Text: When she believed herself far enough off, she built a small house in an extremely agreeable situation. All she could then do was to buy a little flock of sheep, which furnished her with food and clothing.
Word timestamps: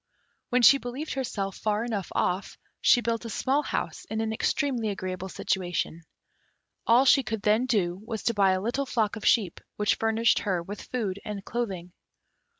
When 0.49 0.63
she 0.63 0.79
believed 0.79 1.13
herself 1.13 1.55
far 1.57 1.83
enough 1.85 2.11
off, 2.15 2.57
she 2.81 3.01
built 3.01 3.23
a 3.23 3.29
small 3.29 3.61
house 3.61 4.03
in 4.05 4.19
an 4.19 4.33
extremely 4.33 4.89
agreeable 4.89 5.29
situation. 5.29 6.01
All 6.87 7.05
she 7.05 7.21
could 7.21 7.43
then 7.43 7.67
do 7.67 8.01
was 8.03 8.23
to 8.23 8.33
buy 8.33 8.53
a 8.53 8.61
little 8.61 8.87
flock 8.87 9.15
of 9.15 9.27
sheep, 9.27 9.59
which 9.75 9.93
furnished 9.97 10.39
her 10.39 10.63
with 10.63 10.81
food 10.81 11.21
and 11.23 11.45
clothing. 11.45 11.91